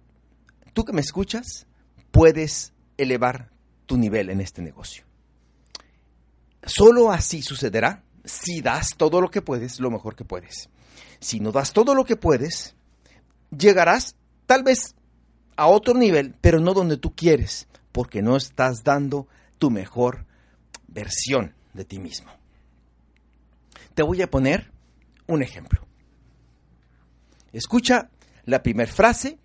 tú 0.72 0.84
que 0.84 0.92
me 0.92 1.00
escuchas, 1.00 1.66
puedes 2.10 2.72
elevar 2.96 3.50
tu 3.86 3.96
nivel 3.96 4.30
en 4.30 4.40
este 4.40 4.62
negocio. 4.62 5.04
Solo 6.66 7.10
así 7.10 7.42
sucederá 7.42 8.02
si 8.24 8.60
das 8.60 8.90
todo 8.96 9.20
lo 9.20 9.30
que 9.30 9.42
puedes, 9.42 9.80
lo 9.80 9.90
mejor 9.90 10.16
que 10.16 10.24
puedes. 10.24 10.68
Si 11.20 11.40
no 11.40 11.52
das 11.52 11.72
todo 11.72 11.94
lo 11.94 12.04
que 12.04 12.16
puedes, 12.16 12.74
llegarás 13.56 14.16
tal 14.46 14.62
vez 14.62 14.94
a 15.56 15.66
otro 15.66 15.94
nivel, 15.94 16.34
pero 16.40 16.60
no 16.60 16.74
donde 16.74 16.96
tú 16.96 17.14
quieres, 17.14 17.68
porque 17.92 18.22
no 18.22 18.36
estás 18.36 18.82
dando 18.82 19.28
tu 19.58 19.70
mejor 19.70 20.26
versión 20.88 21.54
de 21.74 21.84
ti 21.84 21.98
mismo. 21.98 22.30
Te 23.94 24.02
voy 24.02 24.22
a 24.22 24.30
poner 24.30 24.72
un 25.26 25.42
ejemplo. 25.42 25.86
Escucha 27.52 28.10
la 28.44 28.62
primera 28.62 28.90
frase 28.90 29.38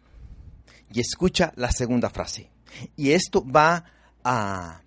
y 0.92 1.00
escucha 1.00 1.54
la 1.56 1.72
segunda 1.72 2.10
frase. 2.10 2.50
Y 2.96 3.12
esto 3.12 3.46
va 3.46 3.86
a 4.24 4.82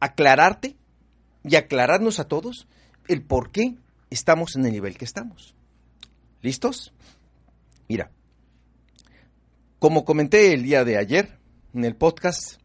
aclararte 0.00 0.76
y 1.44 1.56
aclararnos 1.56 2.18
a 2.18 2.28
todos 2.28 2.66
el 3.08 3.22
por 3.22 3.50
qué 3.50 3.76
estamos 4.10 4.56
en 4.56 4.66
el 4.66 4.72
nivel 4.72 4.96
que 4.96 5.04
estamos. 5.04 5.54
¿Listos? 6.42 6.92
Mira, 7.88 8.10
como 9.78 10.04
comenté 10.04 10.52
el 10.54 10.62
día 10.62 10.84
de 10.84 10.96
ayer 10.96 11.38
en 11.74 11.84
el 11.84 11.96
podcast, 11.96 12.58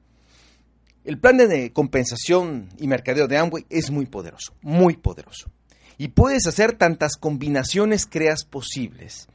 el 1.04 1.20
plan 1.20 1.38
de 1.38 1.74
compensación 1.74 2.70
y 2.78 2.88
mercadeo 2.88 3.28
de 3.28 3.38
Amway 3.38 3.66
es 3.70 3.92
muy 3.92 4.06
poderoso, 4.06 4.54
muy 4.62 4.96
poderoso. 4.96 5.52
Y 5.98 6.10
puedes 6.10 6.48
hacer 6.48 6.78
tantas 6.78 7.18
combinaciones 7.18 8.06
creas 8.06 8.46
posibles. 8.46 9.28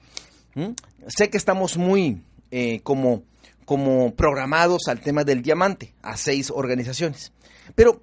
Sé 1.09 1.29
que 1.29 1.37
estamos 1.37 1.77
muy 1.77 2.23
eh, 2.51 2.81
como, 2.83 3.25
como 3.65 4.15
programados 4.15 4.89
al 4.89 5.01
tema 5.01 5.25
del 5.25 5.43
diamante, 5.43 5.95
a 6.01 6.17
seis 6.17 6.51
organizaciones. 6.51 7.33
Pero 7.75 8.03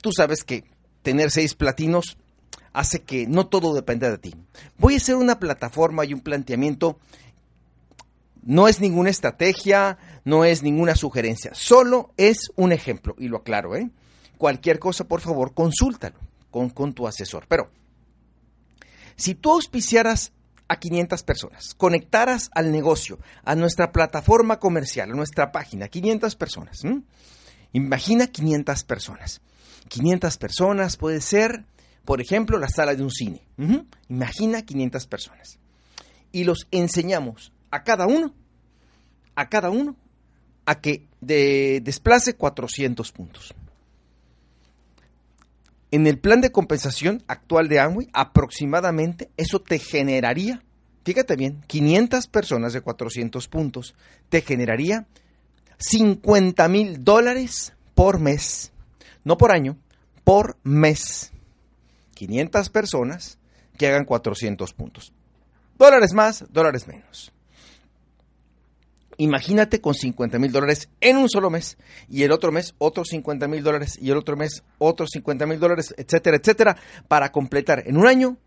tú 0.00 0.10
sabes 0.10 0.42
que 0.42 0.64
tener 1.02 1.30
seis 1.30 1.54
platinos 1.54 2.16
hace 2.72 3.02
que 3.02 3.26
no 3.26 3.46
todo 3.46 3.74
dependa 3.74 4.10
de 4.10 4.18
ti. 4.18 4.34
Voy 4.78 4.94
a 4.94 4.96
hacer 4.96 5.16
una 5.16 5.38
plataforma 5.38 6.04
y 6.04 6.14
un 6.14 6.20
planteamiento. 6.20 6.98
No 8.42 8.66
es 8.66 8.80
ninguna 8.80 9.10
estrategia, 9.10 9.98
no 10.24 10.44
es 10.44 10.62
ninguna 10.62 10.96
sugerencia, 10.96 11.52
solo 11.54 12.12
es 12.16 12.50
un 12.56 12.72
ejemplo, 12.72 13.14
y 13.18 13.28
lo 13.28 13.38
aclaro, 13.38 13.76
¿eh? 13.76 13.90
Cualquier 14.36 14.80
cosa, 14.80 15.04
por 15.04 15.20
favor, 15.20 15.54
consúltalo 15.54 16.18
con, 16.50 16.92
tu 16.92 17.06
asesor. 17.06 17.46
Pero 17.46 17.70
si 19.14 19.36
tú 19.36 19.52
auspiciaras 19.52 20.32
a 20.66 20.80
500 20.80 21.22
personas, 21.22 21.74
conectaras 21.74 22.50
al 22.52 22.72
negocio, 22.72 23.20
a 23.44 23.54
nuestra 23.54 23.92
plataforma 23.92 24.58
comercial, 24.58 25.12
a 25.12 25.14
nuestra 25.14 25.52
página, 25.52 25.86
500 25.86 26.34
personas, 26.34 26.82
imagina 27.72 28.26
500 28.26 28.82
personas. 28.84 29.40
500 29.88 30.36
personas 30.38 30.96
puede 30.96 31.20
ser, 31.20 31.64
por 32.04 32.20
ejemplo, 32.20 32.58
la 32.58 32.68
sala 32.68 32.94
de 32.94 33.02
un 33.02 33.10
cine. 33.10 33.42
Imagina 34.08 34.62
500 34.62 35.06
personas. 35.06 35.58
Y 36.32 36.44
los 36.44 36.66
enseñamos 36.70 37.52
a 37.70 37.82
cada 37.82 38.06
uno, 38.06 38.34
a 39.34 39.48
cada 39.48 39.70
uno, 39.70 39.96
a 40.64 40.80
que 40.80 41.06
desplace 41.20 42.34
400 42.34 43.12
puntos. 43.12 43.54
En 45.90 46.06
el 46.06 46.18
plan 46.18 46.40
de 46.40 46.50
compensación 46.50 47.22
actual 47.26 47.68
de 47.68 47.78
Amway, 47.78 48.08
aproximadamente 48.14 49.28
eso 49.36 49.60
te 49.60 49.78
generaría, 49.78 50.62
fíjate 51.04 51.36
bien, 51.36 51.60
500 51.66 52.28
personas 52.28 52.72
de 52.72 52.80
400 52.80 53.46
puntos, 53.48 53.94
te 54.30 54.40
generaría 54.40 55.06
50 55.78 56.66
mil 56.68 57.04
dólares 57.04 57.74
por 57.94 58.20
mes, 58.20 58.71
no 59.24 59.36
por 59.36 59.52
año, 59.52 59.76
por 60.24 60.56
mes. 60.62 61.32
500 62.14 62.68
personas 62.70 63.38
que 63.78 63.86
hagan 63.86 64.04
400 64.04 64.72
puntos. 64.74 65.12
Dólares 65.78 66.12
más, 66.12 66.44
dólares 66.50 66.86
menos. 66.86 67.32
Imagínate 69.18 69.80
con 69.80 69.94
50 69.94 70.38
mil 70.38 70.52
dólares 70.52 70.88
en 71.00 71.16
un 71.16 71.28
solo 71.28 71.50
mes 71.50 71.76
y 72.08 72.22
el 72.22 72.32
otro 72.32 72.50
mes 72.50 72.74
otros 72.78 73.08
50 73.10 73.46
mil 73.46 73.62
dólares 73.62 73.98
y 74.00 74.10
el 74.10 74.16
otro 74.16 74.36
mes 74.36 74.64
otros 74.78 75.10
50 75.12 75.46
mil 75.46 75.60
dólares, 75.60 75.94
etcétera, 75.96 76.38
etcétera, 76.38 76.76
para 77.08 77.30
completar 77.30 77.82
en 77.86 77.98
un 77.98 78.06
año 78.06 78.38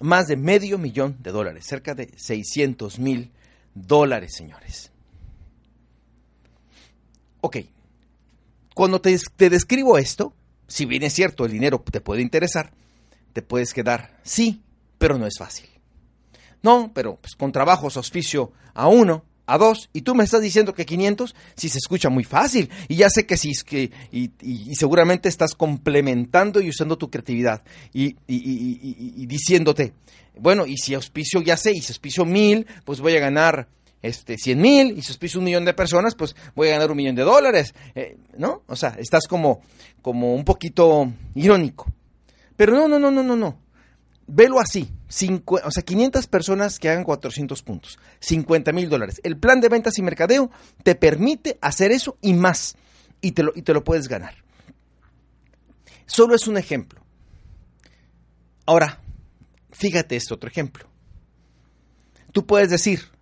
más 0.00 0.26
de 0.26 0.36
medio 0.36 0.78
millón 0.78 1.16
de 1.20 1.32
dólares, 1.32 1.66
cerca 1.66 1.94
de 1.94 2.10
600 2.16 2.98
mil 2.98 3.32
dólares, 3.74 4.34
señores. 4.36 4.90
Ok, 7.40 7.58
cuando 8.74 9.00
te, 9.00 9.18
te 9.36 9.50
describo 9.50 9.96
esto, 9.98 10.34
si 10.66 10.84
bien 10.84 11.02
es 11.02 11.12
cierto, 11.12 11.44
el 11.44 11.52
dinero 11.52 11.82
te 11.90 12.00
puede 12.00 12.22
interesar, 12.22 12.72
te 13.32 13.42
puedes 13.42 13.72
quedar, 13.72 14.18
sí, 14.22 14.62
pero 14.98 15.18
no 15.18 15.26
es 15.26 15.34
fácil. 15.38 15.68
No, 16.62 16.90
pero 16.94 17.16
pues, 17.16 17.34
con 17.36 17.52
trabajos 17.52 17.96
auspicio 17.96 18.52
a 18.72 18.88
uno, 18.88 19.24
a 19.46 19.58
dos, 19.58 19.90
y 19.92 20.00
tú 20.00 20.14
me 20.14 20.24
estás 20.24 20.40
diciendo 20.40 20.72
que 20.72 20.86
500, 20.86 21.34
si 21.54 21.68
se 21.68 21.78
escucha 21.78 22.08
muy 22.08 22.24
fácil, 22.24 22.70
y 22.88 22.96
ya 22.96 23.10
sé 23.10 23.26
que 23.26 23.36
sí, 23.36 23.52
que, 23.66 23.90
y, 24.10 24.30
y, 24.40 24.74
seguramente 24.74 25.28
estás 25.28 25.54
complementando 25.54 26.60
y 26.62 26.70
usando 26.70 26.96
tu 26.96 27.10
creatividad, 27.10 27.62
y, 27.92 28.16
y, 28.26 29.26
diciéndote, 29.26 29.92
bueno, 30.38 30.66
y 30.66 30.78
si 30.78 30.94
auspicio 30.94 31.42
ya 31.42 31.56
sé, 31.56 31.72
y 31.72 31.82
si 31.82 31.92
auspicio 31.92 32.24
mil, 32.24 32.66
pues 32.84 33.00
voy 33.00 33.14
a 33.16 33.20
ganar 33.20 33.68
este, 34.04 34.38
100 34.38 34.60
mil, 34.60 34.92
y 34.92 34.98
auspicio 34.98 35.40
un 35.40 35.44
millón 35.44 35.64
de 35.64 35.74
personas, 35.74 36.14
pues 36.14 36.36
voy 36.54 36.68
a 36.68 36.72
ganar 36.72 36.90
un 36.90 36.96
millón 36.96 37.14
de 37.14 37.22
dólares, 37.22 37.74
eh, 37.94 38.18
¿no? 38.36 38.62
O 38.66 38.76
sea, 38.76 38.96
estás 38.98 39.26
como, 39.26 39.62
como 40.02 40.34
un 40.34 40.44
poquito 40.44 41.10
irónico. 41.34 41.86
Pero 42.56 42.74
no, 42.74 42.86
no, 42.86 42.98
no, 42.98 43.10
no, 43.10 43.22
no, 43.22 43.36
no 43.36 43.64
velo 44.26 44.60
así, 44.60 44.90
o 45.08 45.70
sea, 45.70 45.82
500 45.82 46.26
personas 46.26 46.78
que 46.78 46.88
hagan 46.88 47.04
400 47.04 47.62
puntos, 47.62 47.98
50 48.20 48.72
mil 48.72 48.88
dólares. 48.88 49.20
El 49.22 49.36
plan 49.36 49.60
de 49.60 49.68
ventas 49.68 49.98
y 49.98 50.02
mercadeo 50.02 50.50
te 50.82 50.94
permite 50.94 51.58
hacer 51.60 51.92
eso 51.92 52.16
y 52.20 52.32
más, 52.34 52.76
y 53.20 53.32
te, 53.32 53.42
lo, 53.42 53.52
y 53.54 53.62
te 53.62 53.74
lo 53.74 53.84
puedes 53.84 54.08
ganar. 54.08 54.34
Solo 56.06 56.34
es 56.34 56.46
un 56.46 56.56
ejemplo. 56.56 57.00
Ahora, 58.66 59.00
fíjate 59.70 60.16
este 60.16 60.34
otro 60.34 60.48
ejemplo. 60.48 60.88
Tú 62.32 62.46
puedes 62.46 62.70
decir, 62.70 63.13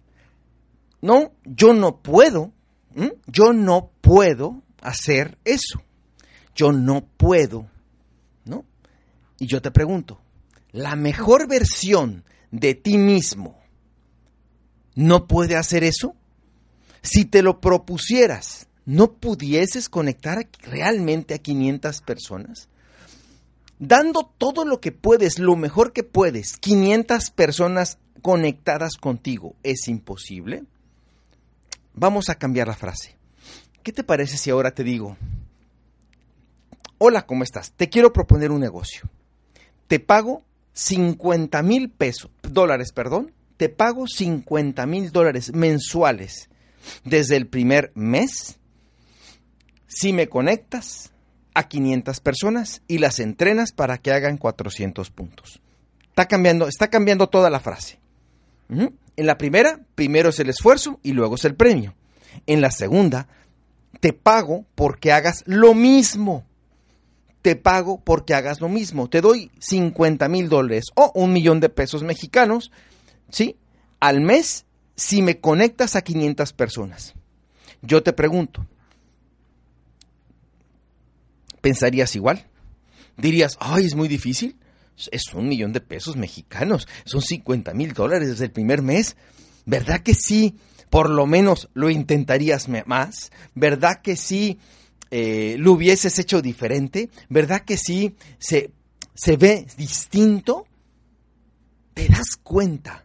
no, 1.03 1.33
yo 1.45 1.75
no 1.75 1.99
puedo, 1.99 2.53
yo 3.27 3.53
no 3.53 3.91
puedo 4.01 4.63
hacer 4.81 5.37
eso. 5.45 5.83
Yo 6.55 6.73
no 6.73 7.05
puedo, 7.17 7.67
¿no? 8.45 8.65
Y 9.39 9.47
yo 9.47 9.61
te 9.61 9.71
pregunto, 9.71 10.21
la 10.71 10.97
mejor 10.97 11.47
versión 11.49 12.25
de 12.51 12.75
ti 12.75 12.97
mismo 12.97 13.59
no 14.95 15.27
puede 15.27 15.57
hacer 15.57 15.85
eso? 15.85 16.15
Si 17.03 17.25
te 17.25 17.43
lo 17.43 17.61
propusieras, 17.61 18.69
¿no 18.85 19.13
pudieses 19.13 19.89
conectar 19.89 20.49
realmente 20.63 21.35
a 21.35 21.39
500 21.39 22.01
personas? 22.03 22.69
dando 23.83 24.31
todo 24.39 24.65
lo 24.65 24.81
que 24.81 24.93
puedes, 24.93 25.41
lo 25.41 25.57
mejor 25.57 25.93
que 25.93 26.05
puedes, 26.05 26.57
500 26.57 27.31
personas 27.31 27.99
conectadas 28.23 28.93
contigo, 28.97 29.57
¿es 29.65 29.89
imposible? 29.89 30.63
Vamos 31.95 32.29
a 32.29 32.35
cambiar 32.37 32.69
la 32.69 32.75
frase. 32.75 33.17
¿Qué 33.83 33.93
te 33.93 34.05
parece 34.05 34.37
si 34.37 34.51
ahora 34.51 34.73
te 34.73 34.85
digo, 34.85 35.17
hola, 36.99 37.27
¿cómo 37.27 37.43
estás? 37.43 37.73
Te 37.73 37.89
quiero 37.89 38.13
proponer 38.13 38.51
un 38.51 38.61
negocio. 38.61 39.09
Te 39.89 39.99
pago 39.99 40.43
50 40.75 41.63
mil 41.63 41.91
pesos, 41.91 42.31
dólares, 42.43 42.93
perdón, 42.93 43.33
te 43.57 43.69
pago 43.69 44.07
50 44.07 44.87
mil 44.87 45.13
dólares 45.13 45.53
mensuales 45.53 46.49
desde 47.05 47.37
el 47.37 47.47
primer 47.47 47.93
mes 47.95 48.59
si 49.87 50.13
me 50.13 50.29
conectas 50.29 51.13
a 51.55 51.69
500 51.69 52.21
personas 52.21 52.83
y 52.89 52.99
las 52.99 53.21
entrenas 53.21 53.73
para 53.73 53.99
que 53.99 54.13
hagan 54.13 54.39
400 54.39 55.11
puntos. 55.11 55.61
Está 56.09 56.27
cambiando, 56.27 56.67
está 56.67 56.89
cambiando 56.89 57.29
toda 57.29 57.51
la 57.51 57.61
frase. 57.61 57.99
En 59.17 59.27
la 59.27 59.39
primera, 59.39 59.81
primero 59.95 60.31
es 60.31 60.39
el 60.41 60.49
esfuerzo 60.49 60.99
y 61.03 61.13
luego 61.13 61.35
es 61.35 61.45
el 61.45 61.55
premio. 61.55 61.95
En 62.47 62.61
la 62.61 62.71
segunda, 62.71 63.29
te 64.01 64.13
pago 64.13 64.65
porque 64.75 65.13
hagas 65.13 65.45
lo 65.47 65.75
mismo. 65.75 66.47
Te 67.43 67.57
pago 67.57 68.01
porque 68.03 68.35
hagas 68.35 68.61
lo 68.61 68.69
mismo. 68.69 69.09
Te 69.09 69.21
doy 69.21 69.51
50 69.59 70.29
mil 70.29 70.49
dólares 70.49 70.87
o 70.95 71.13
un 71.15 71.33
millón 71.33 71.61
de 71.61 71.69
pesos 71.69 72.03
mexicanos, 72.03 72.71
¿sí? 73.31 73.57
Al 74.01 74.21
mes 74.21 74.65
si 74.97 75.23
me 75.23 75.41
conectas 75.41 75.97
a 75.97 76.03
500 76.03 76.53
personas. 76.53 77.15
Yo 77.83 78.03
te 78.03 78.13
pregunto, 78.13 78.67
¿pensarías 81.61 82.15
igual? 82.15 82.47
Dirías, 83.17 83.57
ay, 83.59 83.87
es 83.87 83.95
muy 83.95 84.09
difícil. 84.09 84.57
Es 85.11 85.33
un 85.35 85.49
millón 85.49 85.73
de 85.73 85.81
pesos 85.81 86.17
mexicanos, 86.17 86.87
son 87.05 87.23
50 87.23 87.75
mil 87.75 87.93
dólares 87.93 88.29
desde 88.29 88.47
el 88.47 88.53
primer 88.53 88.83
mes. 88.83 89.17
¿Verdad 89.65 90.01
que 90.01 90.15
sí? 90.15 90.57
Por 90.91 91.11
lo 91.11 91.27
menos 91.27 91.69
lo 91.75 91.91
intentarías 91.91 92.69
más. 92.87 93.33
¿Verdad 93.55 94.03
que 94.03 94.17
sí 94.17 94.59
eh, 95.11 95.57
lo 95.59 95.73
hubieses 95.73 96.19
hecho 96.19 96.43
diferente? 96.43 97.11
¿Verdad 97.29 97.63
que 97.63 97.77
sí 97.77 98.15
se, 98.39 98.71
se 99.15 99.37
ve 99.37 99.67
distinto? 99.77 100.67
¿Te 101.95 102.09
das 102.09 102.37
cuenta 102.43 103.05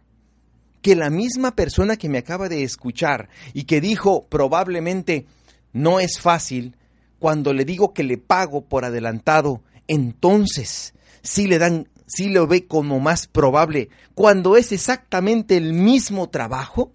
que 0.82 0.96
la 0.96 1.10
misma 1.10 1.54
persona 1.54 1.96
que 1.96 2.08
me 2.08 2.18
acaba 2.18 2.48
de 2.48 2.62
escuchar 2.62 3.28
y 3.52 3.64
que 3.64 3.80
dijo 3.80 4.26
probablemente 4.26 5.26
no 5.72 6.00
es 6.00 6.20
fácil, 6.20 6.76
cuando 7.18 7.52
le 7.52 7.64
digo 7.64 7.92
que 7.92 8.04
le 8.04 8.18
pago 8.18 8.62
por 8.62 8.84
adelantado, 8.84 9.62
entonces 9.86 10.94
sí 11.22 11.46
le 11.46 11.58
dan, 11.58 11.88
sí 12.06 12.28
lo 12.28 12.46
ve 12.46 12.66
como 12.66 13.00
más 13.00 13.26
probable, 13.26 13.90
cuando 14.14 14.56
es 14.56 14.72
exactamente 14.72 15.56
el 15.56 15.72
mismo 15.72 16.28
trabajo, 16.28 16.92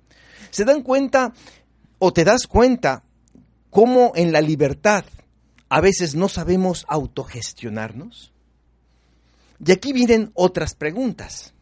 ¿se 0.50 0.66
dan 0.66 0.82
cuenta 0.82 1.34
o 2.00 2.14
te 2.14 2.24
das 2.24 2.48
cuenta 2.48 3.04
cómo 3.70 4.12
en 4.16 4.32
la 4.32 4.42
libertad 4.42 5.06
a 5.70 5.82
veces 5.82 6.16
no 6.16 6.30
sabemos 6.30 6.86
autogestionarnos? 6.90 8.34
Y 9.66 9.72
aquí 9.72 9.94
vienen 9.94 10.32
otras 10.34 10.76
preguntas. 10.76 11.54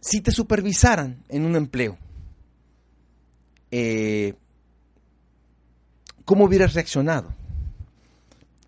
Si 0.00 0.20
te 0.20 0.30
supervisaran 0.30 1.24
en 1.30 1.46
un 1.46 1.56
empleo, 1.56 1.96
eh, 3.70 4.34
¿cómo 6.26 6.44
hubieras 6.44 6.74
reaccionado? 6.74 7.32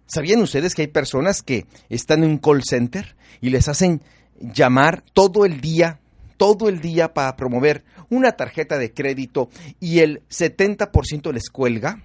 ¿Sabían 0.06 0.40
ustedes 0.40 0.74
que 0.74 0.82
hay 0.82 0.88
personas 0.88 1.42
que 1.42 1.66
están 1.88 2.22
en 2.22 2.30
un 2.30 2.38
call 2.38 2.62
center 2.64 3.16
y 3.40 3.50
les 3.50 3.68
hacen 3.68 4.02
llamar 4.40 5.02
todo 5.12 5.44
el 5.44 5.60
día, 5.60 6.00
todo 6.36 6.68
el 6.68 6.80
día 6.80 7.12
para 7.12 7.36
promover 7.36 7.84
una 8.08 8.32
tarjeta 8.32 8.78
de 8.78 8.92
crédito 8.92 9.48
y 9.80 10.00
el 10.00 10.22
70% 10.28 11.32
les 11.32 11.50
cuelga? 11.50 12.02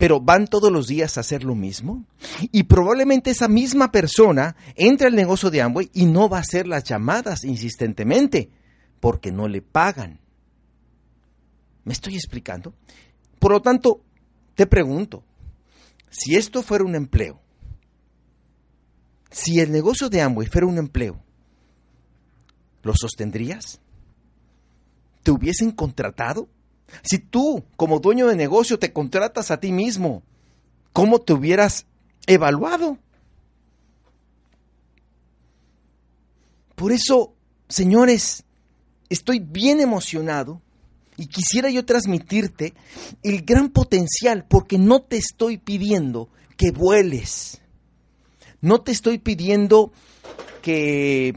pero 0.00 0.18
van 0.18 0.46
todos 0.46 0.72
los 0.72 0.86
días 0.86 1.18
a 1.18 1.20
hacer 1.20 1.44
lo 1.44 1.54
mismo. 1.54 2.06
Y 2.52 2.62
probablemente 2.62 3.30
esa 3.30 3.48
misma 3.48 3.92
persona 3.92 4.56
entra 4.74 5.08
al 5.08 5.14
negocio 5.14 5.50
de 5.50 5.60
Amway 5.60 5.90
y 5.92 6.06
no 6.06 6.26
va 6.26 6.38
a 6.38 6.40
hacer 6.40 6.66
las 6.66 6.84
llamadas 6.84 7.44
insistentemente, 7.44 8.48
porque 8.98 9.30
no 9.30 9.46
le 9.46 9.60
pagan. 9.60 10.18
¿Me 11.84 11.92
estoy 11.92 12.14
explicando? 12.14 12.72
Por 13.38 13.52
lo 13.52 13.60
tanto, 13.60 14.00
te 14.54 14.66
pregunto, 14.66 15.22
si 16.10 16.36
esto 16.36 16.62
fuera 16.62 16.84
un 16.84 16.94
empleo, 16.94 17.40
si 19.30 19.60
el 19.60 19.70
negocio 19.70 20.10
de 20.10 20.20
Amway 20.20 20.48
fuera 20.48 20.66
un 20.66 20.78
empleo, 20.78 21.22
¿lo 22.82 22.94
sostendrías? 22.94 23.80
¿Te 25.22 25.30
hubiesen 25.30 25.70
contratado? 25.70 26.48
Si 27.02 27.18
tú, 27.18 27.64
como 27.76 28.00
dueño 28.00 28.26
de 28.26 28.36
negocio, 28.36 28.78
te 28.78 28.92
contratas 28.92 29.50
a 29.50 29.60
ti 29.60 29.70
mismo, 29.70 30.22
¿cómo 30.92 31.20
te 31.20 31.32
hubieras 31.32 31.86
evaluado? 32.26 32.98
Por 36.74 36.92
eso, 36.92 37.34
señores, 37.68 38.44
estoy 39.08 39.38
bien 39.38 39.80
emocionado 39.80 40.60
y 41.20 41.26
quisiera 41.26 41.68
yo 41.68 41.84
transmitirte 41.84 42.72
el 43.22 43.42
gran 43.42 43.68
potencial, 43.68 44.46
porque 44.48 44.78
no 44.78 45.02
te 45.02 45.18
estoy 45.18 45.58
pidiendo 45.58 46.30
que 46.56 46.70
vueles, 46.70 47.60
no 48.62 48.80
te 48.80 48.92
estoy 48.92 49.18
pidiendo 49.18 49.92
que 50.62 51.34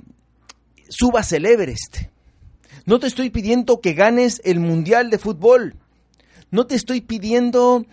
subas 0.87 1.33
el 1.33 1.45
Everest, 1.45 1.97
no 2.85 2.97
te 2.97 3.07
estoy 3.07 3.29
pidiendo 3.29 3.81
que 3.81 3.93
ganes 3.93 4.41
el 4.45 4.61
Mundial 4.61 5.09
de 5.09 5.17
Fútbol, 5.17 5.75
no 6.49 6.65
te 6.65 6.75
estoy 6.75 7.01
pidiendo 7.01 7.85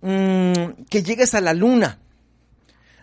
mm, 0.00 0.82
que 0.90 1.04
llegues 1.04 1.34
a 1.34 1.40
la 1.40 1.54
luna, 1.54 2.00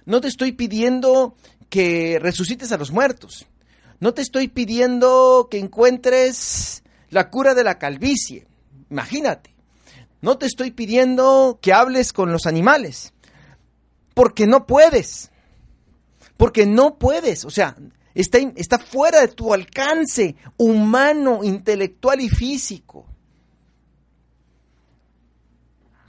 no 0.06 0.20
te 0.20 0.28
estoy 0.28 0.52
pidiendo 0.52 1.38
que 1.70 2.20
resucites 2.20 2.74
a 2.74 2.78
los 2.78 2.92
muertos, 2.92 3.48
no 4.02 4.14
te 4.14 4.22
estoy 4.22 4.50
pidiendo 4.50 5.48
que 5.50 5.60
encuentres 5.60 6.83
la 7.14 7.30
cura 7.30 7.54
de 7.54 7.64
la 7.64 7.78
calvicie. 7.78 8.48
Imagínate. 8.90 9.54
No 10.22 10.38
te 10.38 10.46
estoy 10.46 10.72
pidiendo 10.72 11.60
que 11.62 11.74
hables 11.74 12.14
con 12.14 12.32
los 12.32 12.46
animales, 12.46 13.14
porque 14.14 14.48
no 14.48 14.66
puedes. 14.66 15.32
Porque 16.38 16.66
no 16.66 16.98
puedes. 16.98 17.46
O 17.46 17.50
sea, 17.50 17.76
está, 18.14 18.40
está 18.56 18.80
fuera 18.80 19.22
de 19.22 19.28
tu 19.28 19.54
alcance 19.54 20.36
humano, 20.58 21.44
intelectual 21.44 22.22
y 22.22 22.30
físico. 22.30 23.06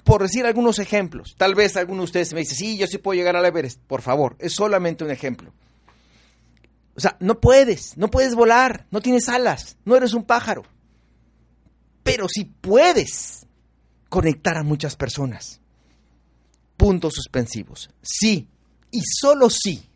Por 0.05 0.23
decir 0.23 0.47
algunos 0.47 0.79
ejemplos, 0.79 1.35
tal 1.37 1.55
vez 1.55 1.77
alguno 1.77 2.03
de 2.03 2.05
ustedes 2.05 2.35
me 2.35 2.41
dice, 2.41 2.55
sí, 2.55 2.77
yo 2.77 2.87
sí 2.87 2.99
puedo 2.99 3.19
llegar 3.19 3.37
al 3.37 3.47
Everest. 3.47 3.81
Por 3.81 4.03
favor, 4.03 4.37
es 4.39 4.55
solamente 4.55 5.03
un 5.03 5.11
ejemplo. 5.11 5.53
O 6.95 7.01
sea, 7.01 7.17
no 7.21 7.41
puedes, 7.41 7.97
no 7.97 8.09
puedes 8.09 8.35
volar, 8.35 8.87
no 8.91 9.01
tienes 9.01 9.29
alas, 9.29 9.77
no 9.85 9.97
eres 9.97 10.15
un 10.15 10.25
pájaro 10.25 10.63
pero 12.05 12.29
si 12.29 12.45
puedes 12.45 13.45
conectar 14.09 14.57
a 14.57 14.63
muchas 14.63 14.95
personas. 14.95 15.61
Puntos 16.77 17.15
suspensivos. 17.15 17.91
Sí, 18.01 18.47
y 18.93 19.01
solo 19.03 19.51
si 19.51 19.89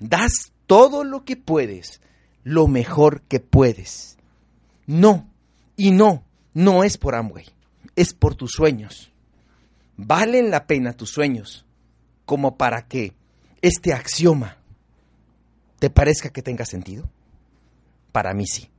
das 0.00 0.52
todo 0.66 1.04
lo 1.04 1.26
que 1.26 1.36
puedes, 1.36 2.00
lo 2.44 2.66
mejor 2.66 3.20
que 3.22 3.40
puedes. 3.40 4.16
No, 4.86 5.30
y 5.76 5.90
no, 5.90 6.24
no 6.54 6.82
es 6.82 6.96
por 6.96 7.14
Amway, 7.14 7.44
es 7.94 8.14
por 8.14 8.34
tus 8.34 8.52
sueños. 8.52 9.12
¿Valen 9.98 10.50
la 10.50 10.66
pena 10.66 10.94
tus 10.94 11.10
sueños 11.10 11.66
como 12.24 12.56
para 12.56 12.88
que 12.88 13.12
este 13.60 13.92
axioma 13.92 14.56
te 15.78 15.90
parezca 15.90 16.30
que 16.30 16.40
tenga 16.40 16.64
sentido? 16.64 17.10
Para 18.12 18.32
mí 18.32 18.46
sí. 18.46 18.70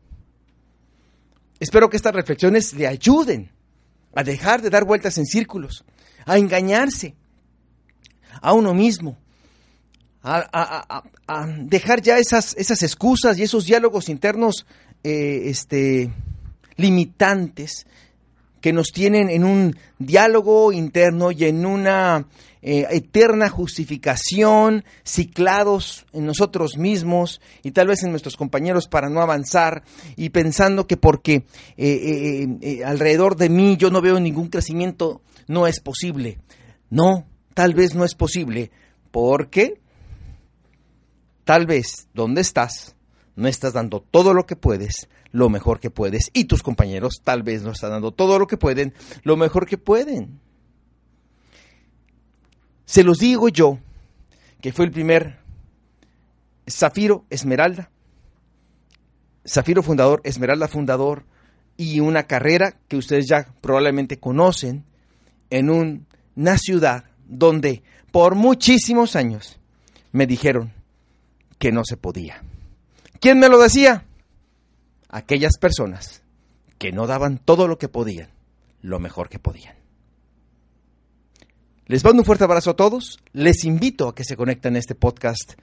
Espero 1.64 1.90
que 1.90 1.96
estas 1.96 2.14
reflexiones 2.14 2.74
le 2.74 2.88
ayuden 2.88 3.50
a 4.14 4.22
dejar 4.22 4.62
de 4.62 4.70
dar 4.70 4.84
vueltas 4.84 5.18
en 5.18 5.26
círculos, 5.26 5.86
a 6.26 6.38
engañarse 6.38 7.16
a 8.42 8.52
uno 8.52 8.74
mismo, 8.74 9.18
a, 10.22 11.04
dejar 11.60 12.02
ya 12.02 12.20
esas, 12.20 12.54
esas, 12.58 12.84
excusas 12.84 13.38
y 13.38 13.44
esos 13.44 13.66
diálogos 13.66 14.10
internos 14.10 14.66
eh, 15.06 15.44
este, 15.46 16.12
limitantes 16.76 17.88
que 18.60 18.74
nos 18.74 18.90
tienen 18.92 19.30
en 19.30 19.46
un 19.46 19.78
diálogo 20.00 20.74
interno 20.74 21.32
y 21.32 21.46
en 21.46 21.66
una 21.66 22.28
eh, 22.66 22.88
eterna 22.92 23.50
justificación, 23.50 24.86
ciclados 25.06 26.06
en 26.14 26.26
nosotros 26.26 26.78
mismos 26.78 27.42
y 27.62 27.72
tal 27.72 27.88
vez 27.88 28.04
en 28.04 28.12
nuestros 28.12 28.38
compañeros 28.38 28.88
para 28.88 29.10
no 29.10 29.20
avanzar 29.20 29.84
y 30.16 30.30
pensando 30.30 30.88
que 30.88 30.96
porque 30.96 31.44
eh, 31.76 32.48
eh, 32.62 32.84
alrededor 32.86 33.36
de 33.36 33.50
mí 33.50 33.76
yo 33.76 33.92
no 33.92 34.02
veo 34.02 34.18
ningún 34.18 34.48
crecimiento, 34.48 35.22
no 35.48 35.68
es 35.68 35.82
posible. 35.82 36.40
No, 36.90 37.28
tal 37.54 37.74
vez 37.74 37.96
no 37.96 38.06
es 38.06 38.14
posible 38.14 38.72
Porque 39.12 39.82
tal 41.44 41.66
vez 41.66 42.08
donde 42.14 42.42
estás 42.42 42.96
no 43.36 43.48
estás 43.48 43.74
dando 43.74 44.00
todo 44.00 44.34
lo 44.34 44.46
que 44.46 44.56
puedes, 44.56 45.10
lo 45.32 45.50
mejor 45.50 45.80
que 45.80 45.90
puedes, 45.90 46.30
y 46.34 46.46
tus 46.46 46.64
compañeros 46.64 47.22
tal 47.24 47.44
vez 47.44 47.64
no 47.64 47.72
están 47.72 47.92
dando 47.92 48.12
todo 48.12 48.40
lo 48.40 48.48
que 48.48 48.58
pueden, 48.58 48.94
lo 49.24 49.36
mejor 49.36 49.66
que 49.66 49.78
pueden. 49.78 50.40
Se 52.86 53.04
los 53.04 53.20
digo 53.20 53.50
yo, 53.50 53.80
que 54.62 54.74
fue 54.74 54.86
el 54.86 54.92
primer 54.92 55.40
Zafiro 56.70 57.26
Esmeralda, 57.30 57.90
Zafiro 59.48 59.84
fundador, 59.84 60.22
Esmeralda 60.24 60.68
fundador, 60.68 61.26
y 61.76 62.00
una 62.00 62.24
carrera 62.24 62.76
que 62.88 62.98
ustedes 62.98 63.28
ya 63.28 63.48
probablemente 63.62 64.20
conocen 64.20 64.86
en 65.50 65.70
una 65.70 66.58
ciudad 66.58 67.06
donde 67.28 67.84
por 68.12 68.36
muchísimos 68.36 69.16
años 69.16 69.60
me 70.12 70.28
dijeron 70.28 70.72
que 71.58 71.72
no 71.72 71.84
se 71.84 71.98
podía. 71.98 72.44
¿Quién 73.20 73.40
me 73.40 73.50
lo 73.50 73.58
decía? 73.60 74.06
Aquellas 75.10 75.58
personas 75.58 76.22
que 76.78 76.92
no 76.92 77.08
daban 77.08 77.38
todo 77.38 77.68
lo 77.68 77.78
que 77.78 77.88
podían, 77.88 78.30
lo 78.82 79.00
mejor 79.00 79.30
que 79.30 79.40
podían. 79.40 79.83
Les 81.94 82.04
mando 82.04 82.24
un 82.24 82.26
fuerte 82.26 82.44
abrazo 82.44 82.72
a 82.72 82.76
todos. 82.76 83.20
Les 83.34 83.66
invito 83.66 84.08
a 84.08 84.16
que 84.16 84.24
se 84.24 84.36
conecten 84.36 84.76
a 84.76 84.80
este 84.80 84.96
podcast. 84.96 85.54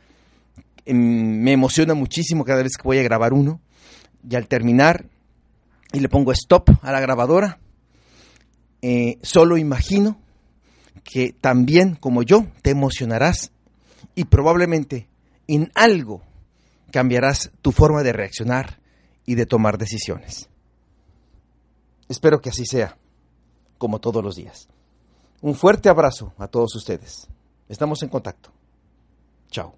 Em, 0.84 1.42
me 1.42 1.50
emociona 1.50 1.94
muchísimo 1.94 2.44
cada 2.44 2.62
vez 2.62 2.76
que 2.76 2.84
voy 2.84 2.98
a 2.98 3.02
grabar 3.02 3.32
uno. 3.32 3.60
Y 4.30 4.36
al 4.36 4.46
terminar, 4.46 5.06
y 5.92 5.98
le 5.98 6.08
pongo 6.08 6.30
stop 6.30 6.70
a 6.82 6.92
la 6.92 7.00
grabadora, 7.00 7.58
eh, 8.80 9.18
solo 9.22 9.58
imagino 9.58 10.20
que 11.02 11.32
también 11.32 11.96
como 11.96 12.22
yo 12.22 12.46
te 12.62 12.70
emocionarás 12.70 13.50
y 14.14 14.26
probablemente 14.26 15.08
en 15.48 15.72
algo 15.74 16.22
cambiarás 16.92 17.50
tu 17.60 17.72
forma 17.72 18.04
de 18.04 18.12
reaccionar 18.12 18.78
y 19.26 19.34
de 19.34 19.46
tomar 19.46 19.78
decisiones. 19.78 20.48
Espero 22.08 22.40
que 22.40 22.50
así 22.50 22.66
sea, 22.66 22.96
como 23.78 23.98
todos 23.98 24.22
los 24.22 24.36
días. 24.36 24.68
Un 25.42 25.54
fuerte 25.54 25.88
abrazo 25.88 26.32
a 26.38 26.48
todos 26.48 26.74
ustedes. 26.76 27.26
Estamos 27.68 28.02
en 28.02 28.10
contacto. 28.10 28.50
Chao. 29.50 29.74